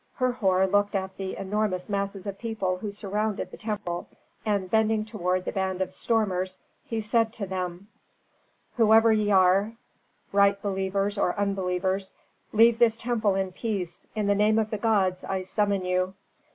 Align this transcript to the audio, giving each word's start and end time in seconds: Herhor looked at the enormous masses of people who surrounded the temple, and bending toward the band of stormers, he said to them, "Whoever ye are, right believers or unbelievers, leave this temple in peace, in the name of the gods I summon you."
Herhor 0.15 0.65
looked 0.65 0.95
at 0.95 1.15
the 1.17 1.37
enormous 1.37 1.87
masses 1.87 2.25
of 2.25 2.39
people 2.39 2.77
who 2.77 2.89
surrounded 2.91 3.51
the 3.51 3.57
temple, 3.57 4.07
and 4.43 4.67
bending 4.67 5.05
toward 5.05 5.45
the 5.45 5.51
band 5.51 5.79
of 5.79 5.93
stormers, 5.93 6.57
he 6.83 6.99
said 6.99 7.31
to 7.33 7.45
them, 7.45 7.87
"Whoever 8.77 9.13
ye 9.13 9.29
are, 9.29 9.73
right 10.31 10.59
believers 10.59 11.19
or 11.19 11.37
unbelievers, 11.39 12.13
leave 12.51 12.79
this 12.79 12.97
temple 12.97 13.35
in 13.35 13.51
peace, 13.51 14.07
in 14.15 14.25
the 14.25 14.33
name 14.33 14.57
of 14.57 14.71
the 14.71 14.79
gods 14.79 15.23
I 15.23 15.43
summon 15.43 15.85
you." 15.85 16.15